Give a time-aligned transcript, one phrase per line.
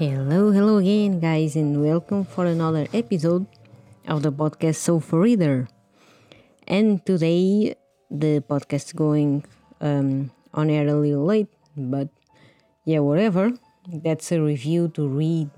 [0.00, 3.44] Hello, hello again, guys, and welcome for another episode
[4.08, 5.68] of the podcast Sofa Reader.
[6.66, 7.74] And today,
[8.10, 9.44] the podcast going
[9.82, 12.08] um, on air a little late, but
[12.86, 13.52] yeah, whatever.
[13.92, 15.50] That's a review to read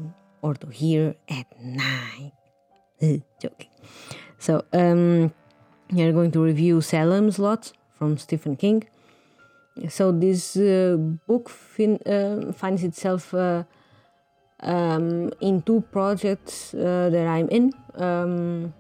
[0.43, 2.33] or to hear at night.
[3.41, 3.71] Joking.
[4.41, 5.33] So, um,
[5.93, 8.89] we are going to review Salem's Lot from Stephen King.
[9.89, 10.97] So, this uh,
[11.29, 13.33] book fin- uh, finds itself.
[13.33, 13.63] Uh,
[14.63, 17.73] um, in two projects uh, that I'm in.
[17.95, 18.75] Um,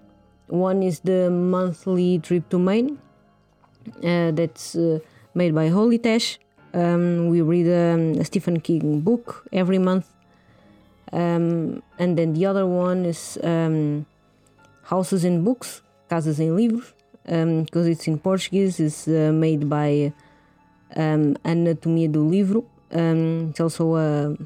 [0.46, 2.98] one is the monthly trip to Maine,
[4.04, 4.98] uh, that's uh,
[5.34, 6.38] made by Holy Tash.
[6.74, 10.08] Um, we read um, a Stephen King book every month.
[11.12, 14.06] Um, and then the other one is um,
[14.84, 16.92] Houses and Books, Casas em Livros,
[17.24, 20.12] because it's in Portuguese, it's uh, made by
[20.96, 22.64] Anatomia do Livro.
[22.90, 24.36] it's also a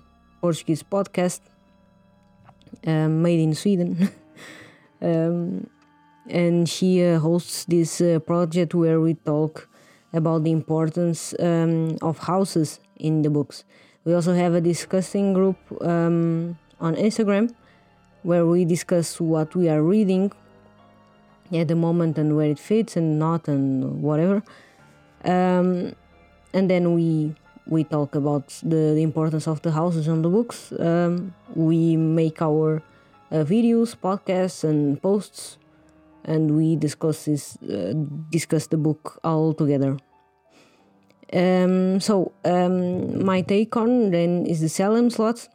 [0.46, 1.40] Portuguese podcast
[2.86, 4.08] um, made in Sweden.
[5.02, 5.66] um,
[6.30, 9.68] and she uh, hosts this uh, project where we talk
[10.12, 13.64] about the importance um, of houses in the books.
[14.04, 17.52] We also have a discussing group um, on Instagram
[18.22, 20.30] where we discuss what we are reading
[21.52, 24.44] at the moment and where it fits and not and whatever.
[25.24, 25.96] Um,
[26.54, 27.34] and then we
[27.66, 30.72] we talk about the, the, importance of the houses on the books.
[30.78, 32.82] Um, we make our
[33.30, 35.58] uh, videos, podcasts, and posts,
[36.24, 37.92] and we discuss this, uh,
[38.30, 39.96] discuss the book all together.
[41.32, 45.48] Um, so um, my take on then is the Salem's Lot.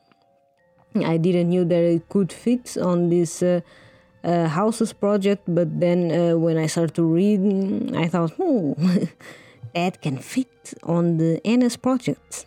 [1.06, 3.62] I didn't knew that it could fit on this uh,
[4.26, 8.76] uh houses project, but then uh, when I started to read, I thought, oh.
[9.74, 12.46] that can fit on the NS project.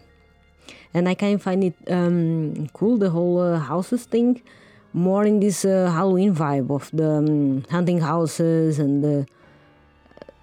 [0.93, 4.43] And I kind of find it um, cool, the whole uh, houses thing,
[4.93, 9.27] more in this uh, Halloween vibe of the um, hunting houses and the,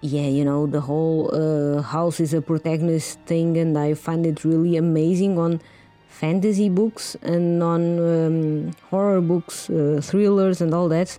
[0.02, 4.44] yeah, you know, the whole uh, house is a protagonist thing, and I find it
[4.44, 5.60] really amazing on
[6.08, 11.16] fantasy books and on um, horror books, uh, thrillers, and all that.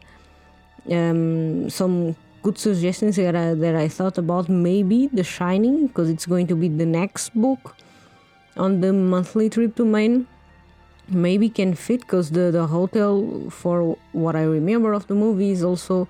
[0.92, 6.26] Um, some good suggestions that I, that I thought about maybe The Shining because it's
[6.26, 7.76] going to be the next book
[8.58, 10.28] on the monthly trip to Maine.
[11.08, 15.64] Maybe can fit because the, the hotel for what I remember of the movie is
[15.64, 16.08] also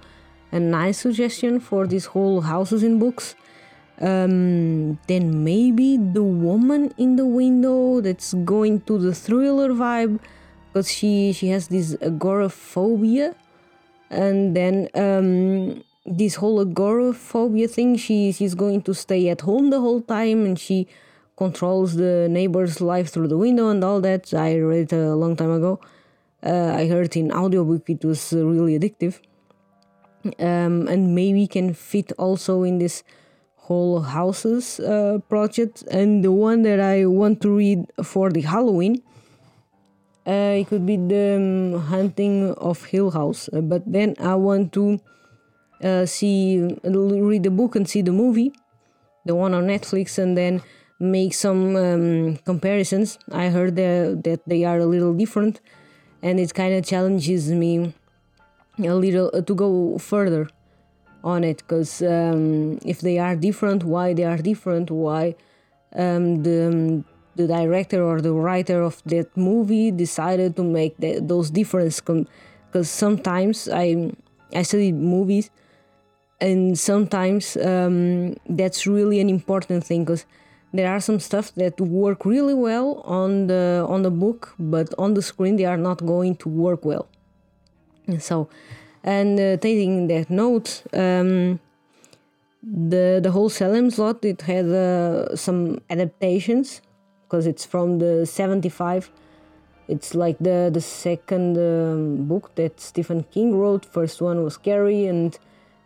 [0.51, 3.35] a nice suggestion for this whole houses in books.
[4.01, 10.19] Um, then maybe the woman in the window that's going to the thriller vibe
[10.67, 13.35] because she she has this agoraphobia.
[14.09, 17.95] And then um, this whole agoraphobia thing.
[17.95, 20.87] She she's going to stay at home the whole time, and she
[21.35, 24.33] controls the neighbor's life through the window and all that.
[24.33, 25.79] I read it a long time ago.
[26.45, 29.21] Uh, I heard in audiobook it was really addictive,
[30.39, 33.03] um, and maybe can fit also in this
[33.55, 35.83] whole houses uh, project.
[35.89, 39.01] And the one that I want to read for the Halloween.
[40.25, 44.71] Uh, it could be the um, hunting of Hill House, uh, but then I want
[44.71, 45.01] to
[45.83, 48.53] uh, see read the book and see the movie,
[49.25, 50.61] the one on Netflix, and then
[50.99, 53.19] make some um, comparisons.
[53.31, 55.61] I heard that, that they are a little different,
[56.21, 57.93] and it kind of challenges me
[58.79, 60.47] a little uh, to go further
[61.23, 65.35] on it because um, if they are different, why they are different, why
[65.95, 67.05] um, the um,
[67.35, 72.89] the director or the writer of that movie decided to make the, those differences because
[72.89, 74.11] sometimes I
[74.53, 75.49] I study movies
[76.43, 80.25] and sometimes um, that's really an important thing because
[80.73, 85.13] there are some stuff that work really well on the on the book but on
[85.13, 87.07] the screen they are not going to work well.
[88.07, 88.49] And so
[89.03, 91.59] and uh, taking that note um,
[92.61, 96.81] the the whole Salem's Lot it had uh, some adaptations
[97.23, 99.09] because it's from the 75
[99.87, 103.85] it's like the the second um, book that Stephen King wrote.
[103.85, 105.37] First one was Carrie and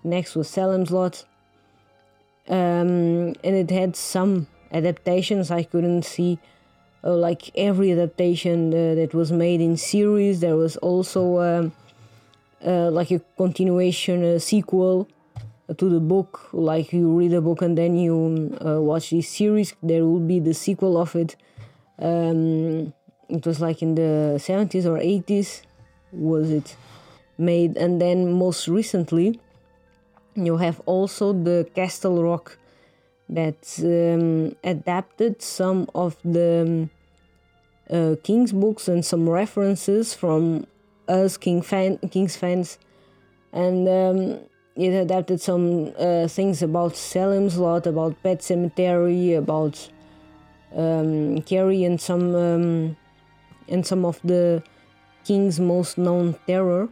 [0.03, 1.25] next was Salem's Lot.
[2.47, 5.51] Um, and it had some adaptations.
[5.51, 6.39] I couldn't see
[7.03, 10.39] uh, like every adaptation uh, that was made in series.
[10.39, 11.71] There was also um,
[12.65, 15.07] uh, like a continuation, a sequel
[15.75, 16.49] to the book.
[16.53, 19.73] Like you read a book and then you uh, watch the series.
[19.83, 21.35] There will be the sequel of it.
[21.99, 22.94] Um,
[23.29, 25.61] it was like in the 70s or 80s
[26.11, 26.75] was it
[27.38, 29.39] made and then most recently
[30.37, 32.57] you have also the Castle Rock
[33.29, 36.89] that um, adapted some of the
[37.89, 40.67] uh, King's books and some references from
[41.07, 42.77] us King fan, King's fans,
[43.51, 44.39] and um,
[44.75, 49.89] it adapted some uh, things about Salem's Lot, about Pet Sematary, about
[50.75, 52.97] um, Carrie, and some um,
[53.67, 54.63] and some of the
[55.25, 56.89] King's most known terror.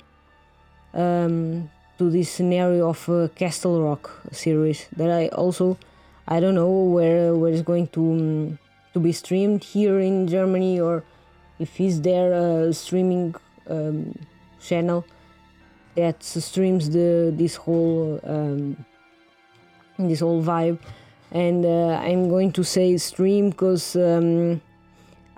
[0.94, 5.78] Um, to this scenario of uh, Castle Rock series that I also
[6.28, 8.60] I don't know where where it's going to um,
[8.94, 11.04] to be streamed here in Germany or
[11.60, 13.36] if is there a streaming
[13.70, 14.14] um,
[14.60, 15.06] channel
[15.96, 18.86] that streams the this whole um,
[19.98, 20.80] this whole vibe.
[21.32, 24.62] And uh, I'm going to say stream because um,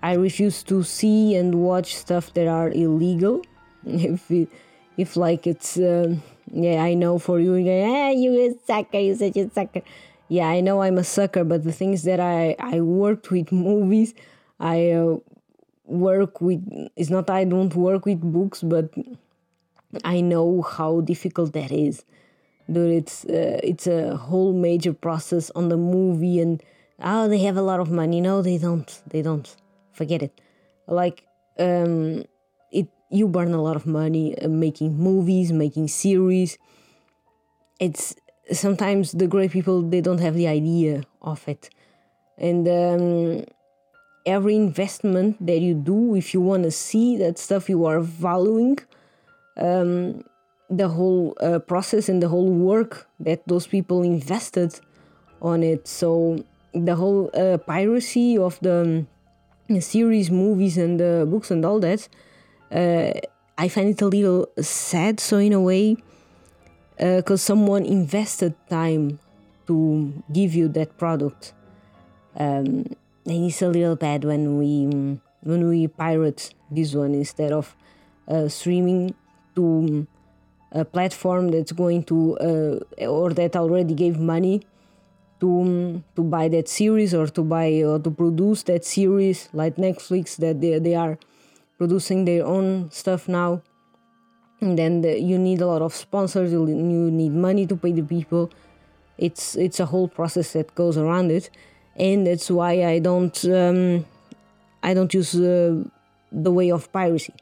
[0.02, 3.42] I refuse to see and watch stuff that are illegal.
[3.86, 4.50] If it,
[4.98, 6.16] if like it's uh,
[6.52, 9.82] yeah I know for you ah, you a sucker you such a sucker.
[10.30, 14.14] Yeah I know I'm a sucker but the things that I I worked with movies
[14.60, 15.18] I uh,
[15.86, 16.62] work with
[16.96, 18.90] it's not I don't work with books but
[20.04, 22.04] I know how difficult that is.
[22.72, 26.62] Dude it's uh, it's a whole major process on the movie and
[27.02, 28.20] oh they have a lot of money.
[28.22, 29.56] No they don't they don't.
[29.94, 30.42] Forget it.
[30.88, 31.24] Like
[31.58, 32.26] um
[33.10, 36.58] you burn a lot of money uh, making movies making series.
[37.80, 38.16] It's
[38.52, 41.70] sometimes the great people they don't have the idea of it.
[42.38, 43.46] And um
[44.26, 48.78] every investment that you do if you want to see that stuff you are valuing
[49.58, 50.24] um,
[50.70, 54.78] the whole uh, process and the whole work that those people invested
[55.42, 55.88] on it.
[55.88, 56.44] So
[56.74, 59.08] the whole uh, piracy of the
[59.70, 62.08] um, series movies and the books and all that
[62.72, 63.12] uh,
[63.58, 65.20] i find it a little sad.
[65.20, 65.98] So in a way
[66.98, 69.20] because uh, someone invested time
[69.68, 71.54] to give you that product
[72.40, 72.86] um,
[73.26, 77.76] and it's a little bad when we when we pirate this one instead of
[78.28, 79.14] uh, streaming
[79.56, 80.08] to
[80.72, 84.62] a platform that's going to uh, or that already gave money
[85.40, 90.36] to to buy that series or to buy or to produce that series like Netflix
[90.38, 91.18] that they, they are
[91.78, 93.62] producing their own stuff now
[94.60, 98.02] and then the, you need a lot of sponsors you need money to pay the
[98.02, 98.50] people
[99.18, 101.50] it's it's a whole process that goes around it
[101.98, 104.06] and that's why I don't um,
[104.84, 105.84] I don't use uh,
[106.32, 107.34] the way of piracy.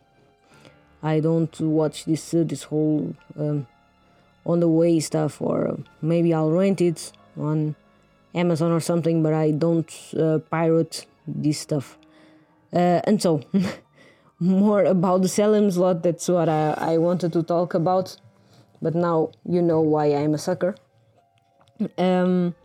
[1.04, 3.68] I don't watch this uh, this whole um,
[4.46, 7.76] on the way stuff, or maybe I'll rent it on
[8.34, 11.98] Amazon or something, but I don't uh, pirate this stuff.
[12.74, 13.42] Uh, and so,
[14.40, 16.04] more about the Salem's Lot.
[16.04, 18.18] That's what I, I wanted to talk about.
[18.82, 20.76] But now you know why I'm a sucker.
[21.98, 22.56] Um,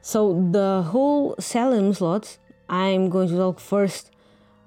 [0.00, 2.38] so the whole Salem's Lot,
[2.68, 4.10] I'm going to talk first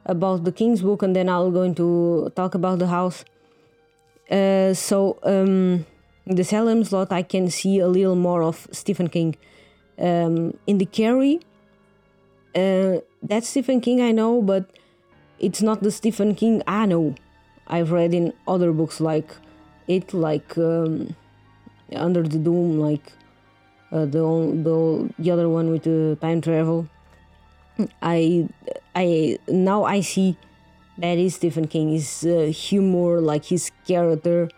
[0.05, 3.25] about the King's Book, and then I'll going to talk about the house.
[4.29, 5.85] Uh, so um,
[6.25, 9.35] the Salem's Lot, I can see a little more of Stephen King.
[9.97, 11.41] Um, in the Carrie,
[12.55, 14.69] uh, that's Stephen King, I know, but
[15.39, 17.15] it's not the Stephen King I know.
[17.67, 19.29] I've read in other books like
[19.87, 21.15] it, like um,
[21.93, 23.11] Under the Dome, like
[23.91, 24.21] uh, the,
[24.63, 26.87] the the other one with the time travel.
[28.01, 28.49] I
[28.95, 30.37] I now I see
[30.97, 31.91] that is Stephen King.
[31.91, 34.49] His uh, humor, like his character,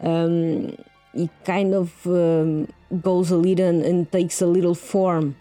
[0.00, 0.76] um,
[1.12, 2.68] he kind of um,
[3.00, 5.36] goes a little and, and, takes a little form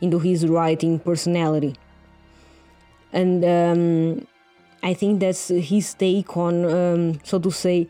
[0.00, 1.74] into his writing personality,
[3.12, 4.26] and um,
[4.82, 7.88] I think that's his take on, um, so to say,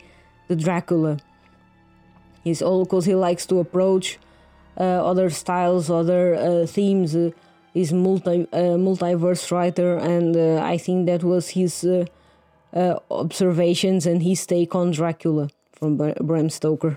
[0.48, 1.18] the Dracula.
[2.44, 4.18] He's all because he likes to approach
[4.78, 7.14] uh, other styles, other uh, themes.
[7.14, 7.30] Uh,
[7.74, 11.86] he's multi multiverse writer, and I think that was his
[13.10, 16.96] observations and his take on Dracula from Bram Stoker.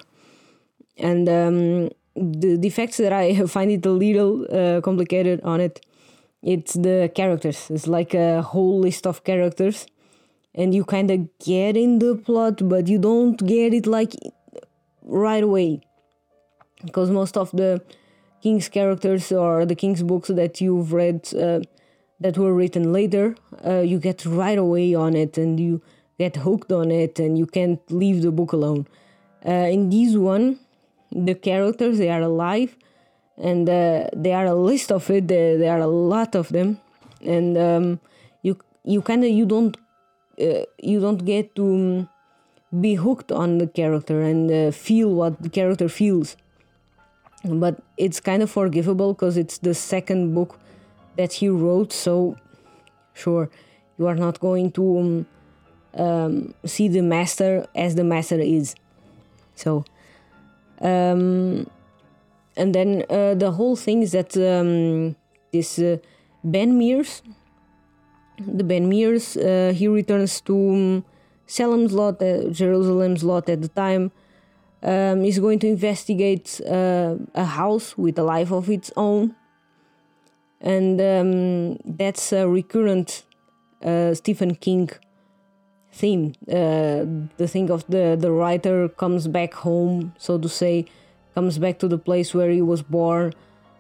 [0.98, 5.86] And um, the defects that I find it a little uh, complicated on it,
[6.44, 7.70] it's the characters.
[7.70, 9.86] It's like a whole list of characters,
[10.56, 14.16] and you kind of get in the plot, but you don't get it like
[15.04, 15.82] right away.
[16.84, 17.82] Because most of the
[18.42, 21.60] king's characters or the king's books that you've read uh,
[22.20, 25.82] that were written later uh, you get right away on it and you
[26.18, 28.88] get hooked on it and you can't leave the book alone.
[29.46, 30.60] Uh, in this one
[31.12, 32.76] the characters they are alive
[33.42, 36.80] and uh, there are a list of it there, there are a lot of them
[37.26, 38.00] and um,
[38.42, 39.78] you you kind of you don't
[40.42, 42.10] uh, you don't get to um,
[42.80, 46.38] be hooked on the character and uh, feel what the character feels
[47.44, 50.60] but it's kind of forgivable because it's the second book
[51.18, 52.38] that he wrote so
[53.14, 53.50] sure
[54.02, 55.26] You are not going to um,
[55.94, 58.74] um, see the master as the master is.
[59.56, 59.86] So,
[60.82, 61.70] um,
[62.56, 65.16] and then uh, the whole thing is that um,
[65.52, 65.98] this uh,
[66.44, 67.22] Ben Mears,
[68.40, 71.06] the Ben Mears, uh, he returns to um,
[71.46, 74.12] Salem's lot, uh, Jerusalem's lot at the time.
[74.84, 79.36] Um, is going to investigate uh, a house with a life of its own,
[80.60, 83.24] and um, that's a recurrent
[83.84, 84.90] uh, Stephen King
[85.92, 86.34] theme.
[86.48, 90.88] The thing of the the writer comes back home, so to say,
[91.34, 93.34] comes back to the place where he was born.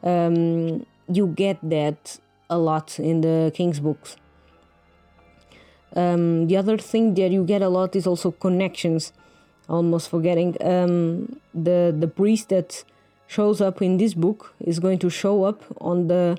[0.03, 4.15] Um, you get that a lot in the King's books.
[5.95, 9.13] Um, the other thing that you get a lot is also connections.
[9.67, 12.83] Almost forgetting um, the the priest that
[13.27, 16.37] shows up in this book is going to show up on the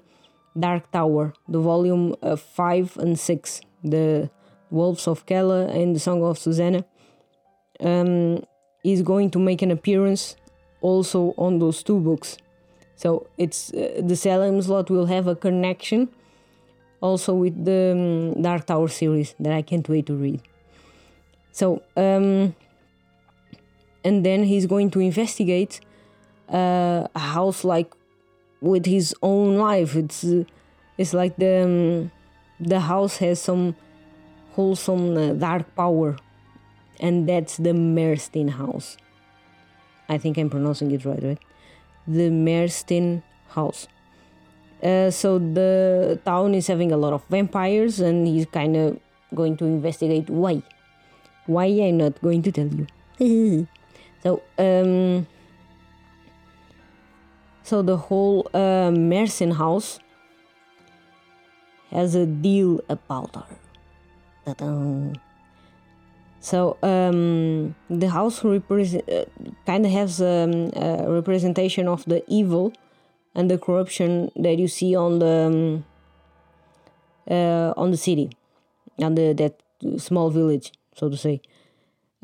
[0.58, 4.30] Dark Tower, the volume uh, five and six, the
[4.70, 6.84] Wolves of Kala and the Song of Susannah.
[7.80, 8.44] Um,
[8.84, 10.36] is going to make an appearance
[10.82, 12.36] also on those two books.
[12.96, 16.08] So it's uh, the Salem's Lot will have a connection
[17.00, 20.40] also with the um, Dark Tower series that I can't wait to read.
[21.50, 22.54] So, um,
[24.04, 25.80] and then he's going to investigate
[26.48, 27.92] uh, a house like
[28.60, 29.96] with his own life.
[29.96, 30.44] It's uh,
[30.96, 32.10] it's like the um,
[32.60, 33.74] the house has some
[34.52, 36.16] wholesome uh, dark power,
[37.00, 38.96] and that's the Marsten house.
[40.08, 41.38] I think I'm pronouncing it right, right?
[42.06, 43.88] The Marsten house.
[44.82, 48.98] Uh, so the town is having a lot of vampires, and he's kind of
[49.34, 50.62] going to investigate why.
[51.46, 52.86] Why I'm not going to tell you.
[54.22, 55.26] so um,
[57.62, 58.90] so the whole uh,
[59.54, 60.00] house
[61.90, 63.46] has a deal about her.
[64.44, 65.12] Ta-da.
[66.42, 69.24] So um, the house uh,
[69.64, 72.72] kind of has um, a representation of the evil
[73.32, 75.84] and the corruption that you see on the um,
[77.30, 78.30] uh, on the city,
[78.98, 79.62] on the that
[80.00, 81.40] small village, so to say.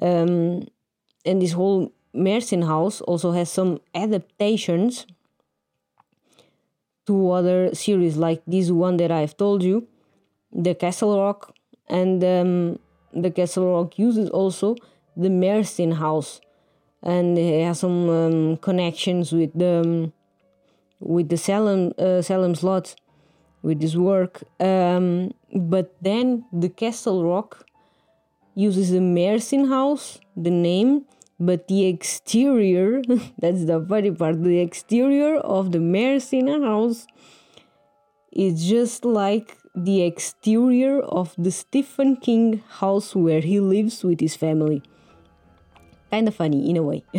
[0.02, 0.66] Um,
[1.24, 5.06] and this whole Marsten house also has some adaptations
[7.06, 9.86] to other series, like this one that I've told you,
[10.52, 11.54] the Castle Rock,
[11.88, 12.78] and um,
[13.12, 14.76] the Castle Rock uses also
[15.16, 16.40] the Marsten house,
[17.02, 20.12] and it has some um, connections with the um,
[21.00, 22.94] with the Salem uh, Salem's Lot
[23.62, 24.42] with this work.
[24.60, 27.64] Um, but then the Castle Rock
[28.54, 31.04] uses the Marsten house, the name,
[31.40, 33.02] but the exterior
[33.38, 37.06] that's the funny part the exterior of the Marsten house
[38.32, 44.36] is just like the exterior of the Stephen King house where he lives with his
[44.36, 44.82] family.
[46.10, 47.04] Kind of funny in a way.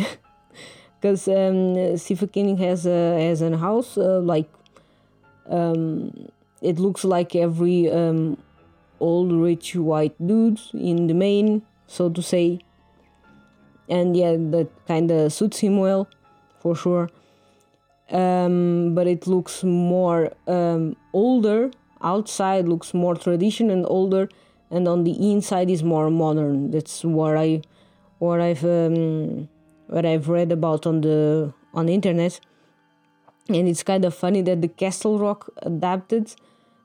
[1.00, 4.48] because um, Stephen King has a has a house uh, like
[5.48, 6.28] um,
[6.60, 8.36] it looks like every um,
[9.00, 12.60] old rich white dude in the Maine, so to say,
[13.88, 16.08] and yeah, that kind of suits him well,
[16.60, 17.08] for sure.
[18.10, 21.70] Um, but it looks more um, older.
[22.02, 24.28] Outside looks more traditional and older,
[24.70, 26.70] and on the inside is more modern.
[26.70, 27.62] That's what I,
[28.18, 29.48] what I've um,
[29.86, 32.40] what I've read about on the on the internet.
[33.48, 36.34] And it's kind of funny that the Castle Rock adapted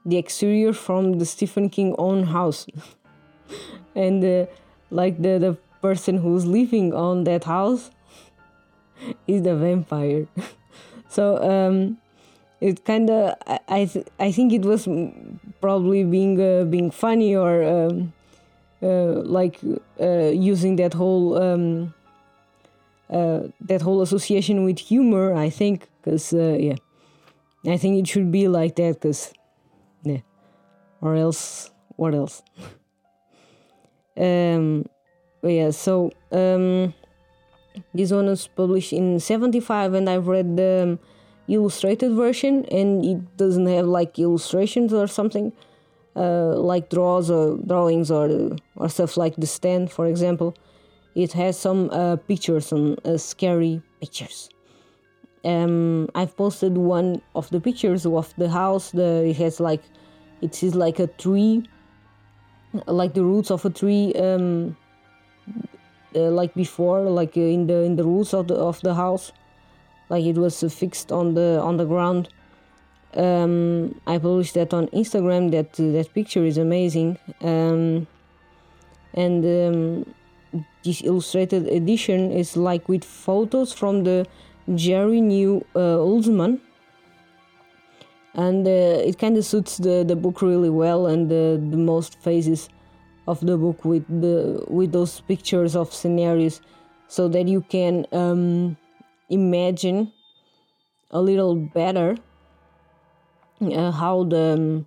[0.06, 2.66] the exterior from the Stephen King own house,
[3.96, 4.46] and uh,
[4.90, 7.92] like the the person who's living on that house
[9.28, 10.28] is the vampire.
[11.10, 11.98] so um,
[12.62, 14.88] it kind of I I, th- I think it was
[15.62, 18.14] probably being uh, being funny or um,
[18.82, 19.60] uh, like
[20.00, 21.94] uh, using that whole um,
[23.10, 25.34] uh, that whole association with humor.
[25.34, 26.76] I think because uh, yeah,
[27.66, 29.34] I think it should be like that because
[30.04, 30.22] yeah,
[31.02, 32.44] or else what else?
[34.18, 34.86] um,
[35.44, 36.94] yeah, so um,
[37.94, 41.00] this one was published in 75 and I've read the um,
[41.48, 45.52] illustrated version and it doesn't have like illustrations or something
[46.16, 50.56] uh, like draws or drawings or or stuff like the stand for example.
[51.16, 54.50] It has some uh, pictures some uh, scary pictures.
[55.44, 59.84] Um, I've posted one of the pictures of the house the it has like
[60.42, 61.64] it is like a tree
[62.88, 64.76] like the roots of a tree um,
[66.16, 69.32] uh, like before like uh, in the in the roots of the of the house
[70.10, 72.30] like it was fixed on the on the ground.
[73.16, 75.52] Um, I published that on Instagram.
[75.52, 78.08] That that picture is amazing, um,
[79.14, 80.16] and um,
[80.84, 84.28] this illustrated edition is like with photos from the
[84.76, 86.60] Jerry New uh, Oldsman,
[88.36, 88.70] and uh,
[89.10, 92.70] it kind of suits the, the book really well and the, the most phases
[93.28, 96.62] of the book with the with those pictures of scenarios
[97.08, 98.78] so that you can um,
[99.30, 100.12] imagine
[101.12, 102.18] a little better
[103.62, 104.86] uh, how the um,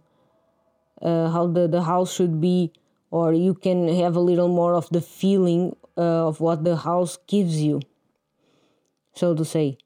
[1.03, 2.73] uh, how the, the house should be
[3.11, 7.19] or you can have a little more of the feeling uh, of what the house
[7.27, 7.81] gives you
[9.15, 9.79] so to say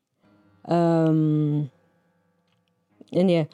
[0.67, 1.71] um,
[3.13, 3.45] and yeah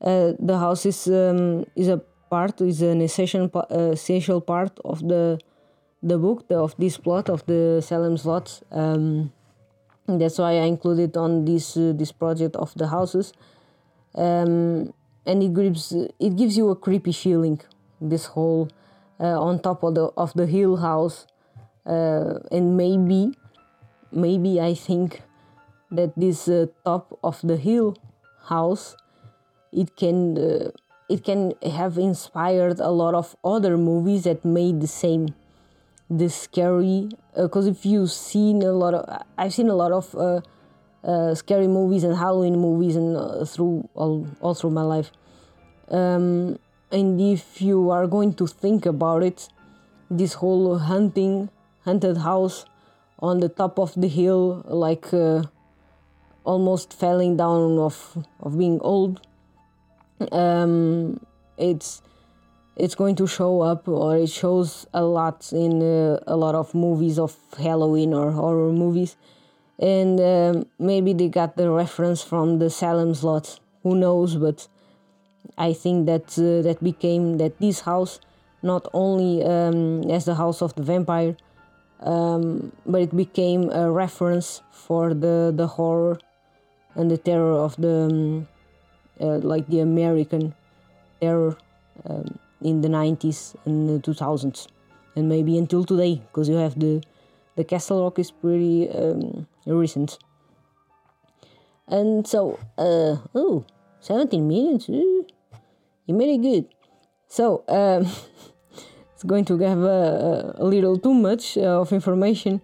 [0.00, 1.98] uh, the house is um, is a
[2.30, 5.38] part is an essential uh, essential part of the
[6.02, 8.62] the book the, of this plot of the Salem's Lot.
[8.70, 9.32] Um,
[10.20, 13.32] that's why I included on this uh, this project of the houses,
[14.14, 14.92] um,
[15.26, 17.60] and it gives it gives you a creepy feeling.
[18.00, 18.68] This whole
[19.20, 21.26] uh, on top of the of the hill house,
[21.86, 23.32] uh, and maybe
[24.10, 25.22] maybe I think
[25.90, 27.96] that this uh, top of the hill
[28.44, 28.96] house
[29.72, 30.70] it can uh,
[31.08, 35.34] it can have inspired a lot of other movies that made the same
[36.18, 40.14] the scary because uh, if you've seen a lot of i've seen a lot of
[40.14, 40.40] uh,
[41.04, 45.10] uh, scary movies and halloween movies and uh, through all, all through my life.
[45.88, 46.58] Um,
[46.90, 49.48] and if you are going to think about it
[50.10, 51.48] this whole hunting
[51.84, 52.66] haunted house
[53.18, 55.42] on the top of the hill like uh,
[56.44, 59.20] almost falling down of of being old
[60.30, 61.18] um,
[61.56, 62.02] it's
[62.76, 66.74] it's going to show up or it shows a lot in uh, a lot of
[66.74, 69.16] movies of Halloween or horror movies.
[69.78, 74.36] And um, maybe they got the reference from the Salem's Lot who knows?
[74.36, 74.68] But
[75.58, 78.20] I think that uh, that became that this house
[78.62, 81.36] not only um, as the house of the vampire
[82.00, 86.18] um, but it became a reference for the the horror
[86.94, 88.48] and the terror of the um,
[89.20, 90.54] uh, like the American
[91.20, 91.56] terror
[92.04, 94.66] um, in the 90s and the 2000s
[95.16, 97.02] and maybe until today because you have the
[97.54, 100.18] the Castle Rock is pretty um, recent.
[101.86, 103.64] And so uh, oh
[104.00, 105.26] 17 minutes you
[106.08, 106.66] made it good.
[107.28, 108.06] So um,
[109.14, 112.60] it's going to have a, a little too much uh, of information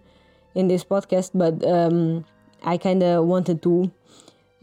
[0.55, 2.25] in this podcast but um,
[2.63, 3.91] I kind of wanted to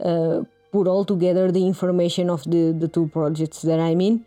[0.03, 4.25] uh, put all together the information of the, the two projects that I'm in.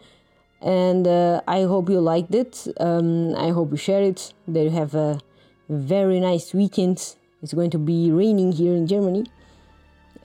[0.62, 2.66] And uh, I hope you liked it.
[2.78, 4.34] Um, I hope you share it.
[4.46, 5.20] That you have a
[5.68, 7.16] very nice weekend.
[7.42, 9.24] It's going to be raining here in Germany.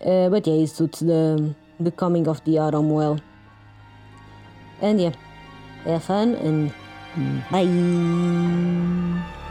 [0.01, 3.19] Uh, but yeah, it suits the, the coming of the autumn well.
[4.81, 5.13] And yeah,
[5.85, 6.73] have fun and
[7.49, 9.44] bye.